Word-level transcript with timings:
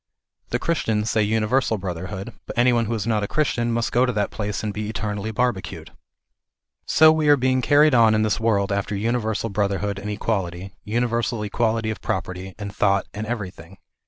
The 0.49 0.57
Christians 0.57 1.11
say 1.11 1.21
universal 1.21 1.77
brotherhood; 1.77 2.33
but 2.47 2.57
any 2.57 2.73
one 2.73 2.85
who 2.85 2.93
is 2.95 3.05
not 3.05 3.21
a 3.21 3.27
Christian 3.27 3.71
must 3.71 3.91
go 3.91 4.03
to 4.03 4.11
that 4.13 4.31
place 4.31 4.63
and 4.63 4.73
be 4.73 4.89
eternally 4.89 5.29
barbecued. 5.29 5.91
So 6.87 7.11
we 7.11 7.27
are 7.29 7.37
being 7.37 7.61
carried 7.61 7.93
on 7.93 8.15
in 8.15 8.23
this 8.23 8.39
world 8.39 8.71
after 8.71 8.95
univer 8.95 9.37
sal 9.37 9.51
brotherhood 9.51 9.99
and 9.99 10.09
equality, 10.09 10.73
universal 10.83 11.43
equality 11.43 11.91
of 11.91 12.01
property 12.01 12.55
and 12.57 12.75
thought, 12.75 13.05
and 13.13 13.27
everything. 13.27 13.77